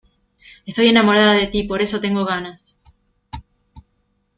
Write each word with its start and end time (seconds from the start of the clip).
estoy 0.65 0.87
enamorada 0.87 1.33
de 1.33 1.45
ti, 1.45 1.61
por 1.63 1.79
eso 1.83 2.01
tengo 2.01 2.25
ganas 2.25 2.81